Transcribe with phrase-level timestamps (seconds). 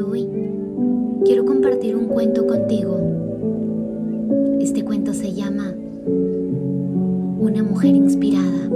[0.00, 0.28] hoy
[1.24, 2.98] quiero compartir un cuento contigo.
[4.60, 5.74] Este cuento se llama
[7.38, 8.70] Una mujer inspirada.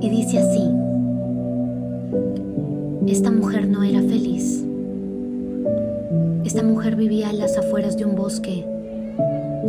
[0.00, 0.62] Y dice así,
[3.06, 4.64] esta mujer no era feliz.
[6.44, 8.64] Esta mujer vivía en las afueras de un bosque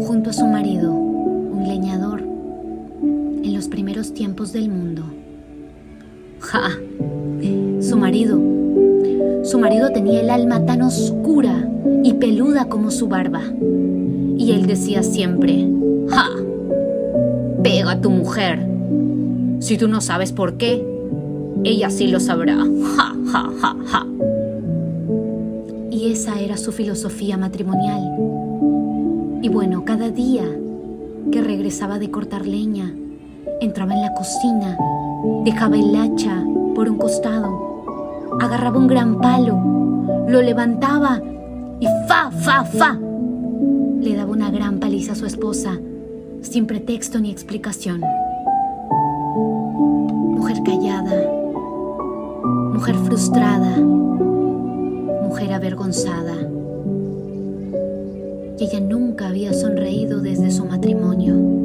[0.05, 2.21] junto a su marido, un leñador,
[3.01, 5.03] en los primeros tiempos del mundo.
[6.39, 6.69] ¡Ja!
[7.81, 8.48] Su marido.
[9.49, 11.67] Su marido tenía el alma tan oscura
[12.03, 13.41] y peluda como su barba.
[14.37, 15.67] Y él decía siempre,
[16.07, 16.27] ¡Ja!
[17.63, 18.59] Pega a tu mujer.
[19.57, 20.85] Si tú no sabes por qué,
[21.63, 22.57] ella sí lo sabrá.
[22.57, 24.07] ¡Ja, ja, ja, ja!
[25.89, 28.03] Y esa era su filosofía matrimonial.
[29.41, 30.43] Y bueno, cada día
[31.31, 32.93] que regresaba de cortar leña,
[33.61, 34.77] entraba en la cocina,
[35.43, 37.68] dejaba el hacha por un costado,
[38.39, 39.57] agarraba un gran palo,
[40.27, 41.21] lo levantaba
[41.79, 42.97] y fa, fa, fa.
[44.01, 45.77] Le daba una gran paliza a su esposa,
[46.41, 48.01] sin pretexto ni explicación.
[50.35, 51.31] Mujer callada,
[52.73, 56.35] mujer frustrada, mujer avergonzada.
[58.59, 61.58] Ella nunca había sonreído desde su matrimonio.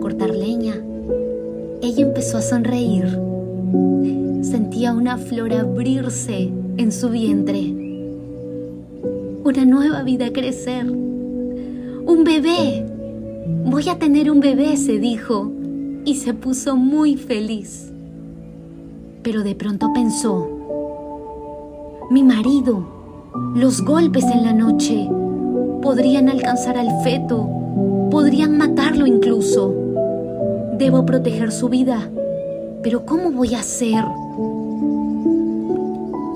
[0.00, 0.74] Cortar leña,
[1.80, 3.06] ella empezó a sonreír.
[4.42, 7.72] Sentía una flor abrirse en su vientre.
[9.44, 10.90] Una nueva vida crecer.
[10.90, 12.86] Un bebé.
[13.64, 15.50] Voy a tener un bebé, se dijo,
[16.04, 17.92] y se puso muy feliz.
[19.22, 20.48] Pero de pronto pensó,
[22.10, 22.86] mi marido,
[23.54, 25.08] los golpes en la noche,
[25.82, 27.48] podrían alcanzar al feto,
[28.10, 29.87] podrían matarlo incluso.
[30.78, 32.08] Debo proteger su vida,
[32.84, 34.04] pero ¿cómo voy a hacer?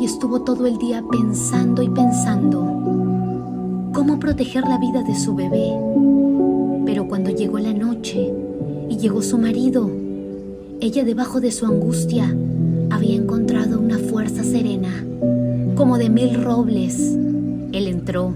[0.00, 2.60] Y estuvo todo el día pensando y pensando
[3.92, 5.72] cómo proteger la vida de su bebé.
[6.84, 8.34] Pero cuando llegó la noche
[8.88, 9.88] y llegó su marido,
[10.80, 12.34] ella debajo de su angustia
[12.90, 15.04] había encontrado una fuerza serena,
[15.76, 17.16] como de mil robles.
[17.70, 18.34] Él entró,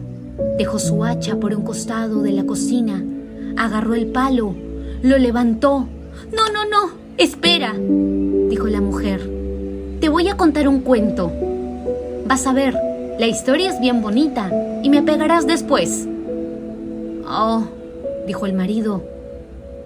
[0.57, 3.05] dejó su hacha por un costado de la cocina,
[3.57, 4.55] agarró el palo,
[5.03, 5.89] lo levantó.
[6.33, 7.75] No, no, no, espera,
[8.49, 9.31] dijo la mujer.
[10.01, 11.31] Te voy a contar un cuento.
[12.27, 12.77] Vas a ver,
[13.19, 14.51] la historia es bien bonita
[14.83, 16.09] y me pegarás después.
[17.29, 17.65] Oh,
[18.27, 19.03] dijo el marido,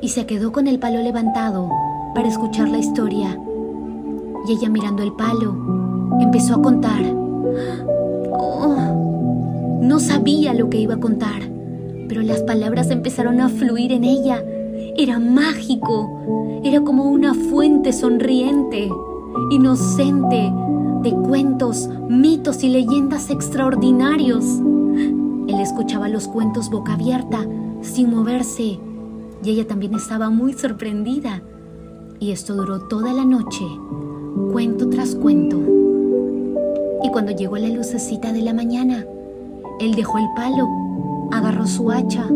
[0.00, 1.68] y se quedó con el palo levantado
[2.14, 3.38] para escuchar la historia.
[4.48, 5.54] Y ella mirando el palo,
[6.20, 7.02] empezó a contar.
[8.32, 11.42] Oh, no sabía lo que iba a contar,
[12.08, 14.42] pero las palabras empezaron a fluir en ella.
[14.96, 16.10] Era mágico,
[16.62, 18.90] era como una fuente sonriente,
[19.50, 20.52] inocente,
[21.02, 24.44] de cuentos, mitos y leyendas extraordinarios.
[25.48, 27.46] Él escuchaba los cuentos boca abierta,
[27.80, 28.78] sin moverse,
[29.42, 31.42] y ella también estaba muy sorprendida.
[32.18, 33.64] Y esto duró toda la noche,
[34.52, 35.58] cuento tras cuento.
[37.02, 39.06] Y cuando llegó la lucecita de la mañana,
[39.80, 40.68] él dejó el palo,
[41.32, 42.26] agarró su hacha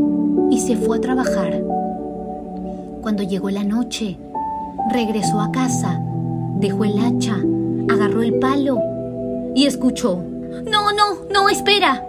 [0.51, 1.63] y se fue a trabajar.
[3.05, 4.17] Cuando llegó la noche,
[4.91, 6.01] regresó a casa,
[6.57, 7.37] dejó el hacha,
[7.91, 8.81] agarró el palo
[9.55, 10.25] y escuchó.
[10.65, 12.03] No, no, no, espera.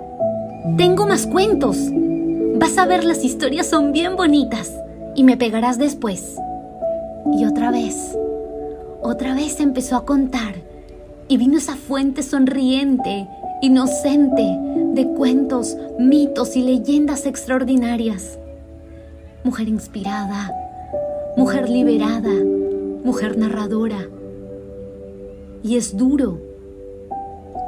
[0.77, 1.77] Tengo más cuentos.
[2.55, 4.71] Vas a ver, las historias son bien bonitas
[5.15, 6.37] y me pegarás después.
[7.37, 8.17] Y otra vez,
[9.01, 10.55] otra vez empezó a contar
[11.27, 13.27] y vino esa fuente sonriente,
[13.61, 14.57] inocente,
[14.93, 18.39] de cuentos, mitos y leyendas extraordinarias.
[19.43, 20.53] Mujer inspirada,
[21.37, 22.33] mujer liberada,
[23.03, 24.07] mujer narradora.
[25.63, 26.39] Y es duro,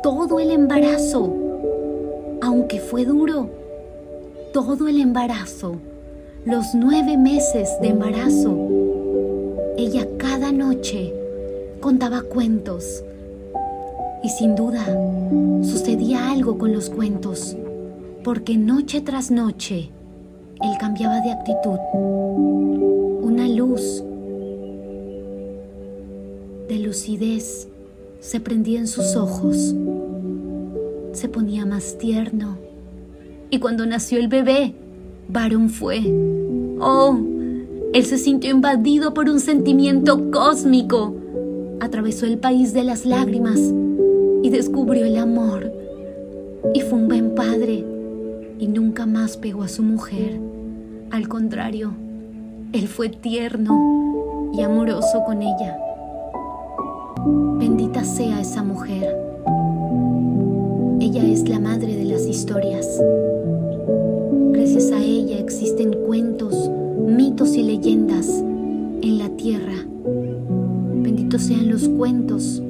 [0.04, 1.34] todo el embarazo,
[2.42, 3.50] aunque fue duro,
[4.54, 5.78] todo el embarazo
[6.48, 8.56] los nueve meses de embarazo,
[9.78, 11.14] ella cada noche
[11.82, 13.04] contaba cuentos
[14.24, 14.86] y sin duda
[15.62, 17.58] sucedía algo con los cuentos,
[18.24, 19.90] porque noche tras noche
[20.62, 22.97] él cambiaba de actitud.
[26.88, 27.68] Lucidez
[28.22, 29.76] se prendía en sus ojos,
[31.12, 32.58] se ponía más tierno
[33.50, 34.74] y cuando nació el bebé,
[35.28, 36.00] varón fue.
[36.80, 37.18] Oh,
[37.94, 41.14] él se sintió invadido por un sentimiento cósmico.
[41.82, 43.60] Atravesó el país de las lágrimas
[44.42, 45.72] y descubrió el amor.
[46.74, 47.84] Y fue un buen padre
[48.60, 50.40] y nunca más pegó a su mujer.
[51.12, 51.94] Al contrario,
[52.72, 55.78] él fue tierno y amoroso con ella.
[57.60, 59.16] Bendita sea esa mujer.
[61.00, 63.02] Ella es la madre de las historias.
[64.52, 66.70] Gracias a ella existen cuentos,
[67.06, 69.76] mitos y leyendas en la tierra.
[70.96, 72.62] Benditos sean los cuentos,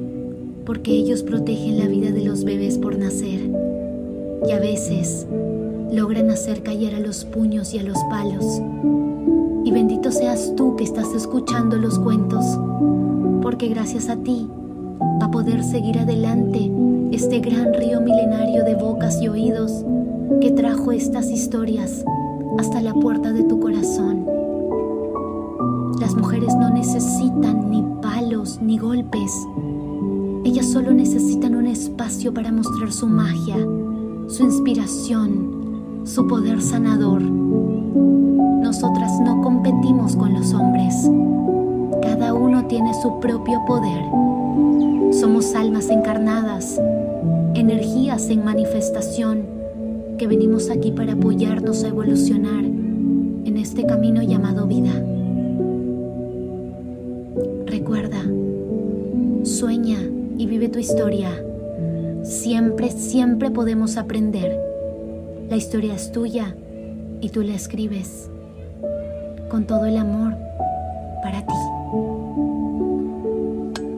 [0.64, 3.50] porque ellos protegen la vida de los bebés por nacer.
[4.46, 5.26] Y a veces
[5.92, 8.60] logran hacer callar a los puños y a los palos.
[9.64, 12.44] Y bendito seas tú que estás escuchando los cuentos,
[13.42, 14.48] porque gracias a ti
[15.20, 16.70] va a poder seguir adelante
[17.12, 19.84] este gran río milenario de bocas y oídos
[20.40, 22.04] que trajo estas historias
[22.58, 24.26] hasta la puerta de tu corazón.
[26.00, 29.32] Las mujeres no necesitan ni palos ni golpes.
[30.44, 33.56] Ellas solo necesitan un espacio para mostrar su magia,
[34.28, 37.22] su inspiración, su poder sanador.
[37.22, 41.10] Nosotras no competimos con los hombres.
[42.02, 44.02] Cada uno tiene su propio poder.
[45.12, 46.80] Somos almas encarnadas,
[47.54, 49.42] energías en manifestación,
[50.18, 54.92] que venimos aquí para apoyarnos a evolucionar en este camino llamado vida.
[57.66, 58.22] Recuerda,
[59.44, 59.98] sueña
[60.36, 61.30] y vive tu historia.
[62.22, 64.58] Siempre, siempre podemos aprender.
[65.48, 66.54] La historia es tuya
[67.20, 68.28] y tú la escribes
[69.48, 70.34] con todo el amor
[71.22, 71.57] para ti.